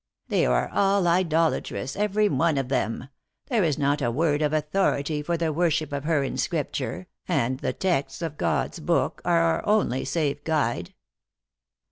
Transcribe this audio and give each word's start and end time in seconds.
"They 0.29 0.47
are 0.47 0.67
all 0.73 1.07
idolatrous, 1.07 1.95
every 1.95 2.27
one 2.27 2.57
of 2.57 2.69
them. 2.69 3.09
There 3.49 3.63
is 3.63 3.77
not 3.77 4.01
a 4.01 4.09
word 4.09 4.41
of 4.41 4.51
authority 4.51 5.21
for 5.21 5.37
the 5.37 5.53
worship 5.53 5.93
of 5.93 6.05
her 6.05 6.23
in 6.23 6.37
Scripture, 6.37 7.05
and 7.27 7.59
the 7.59 7.71
texts 7.73 8.23
of 8.23 8.35
God 8.35 8.71
s 8.71 8.79
book 8.79 9.21
are 9.23 9.39
our 9.43 9.63
only 9.63 10.03
safe 10.03 10.43
guide." 10.43 10.95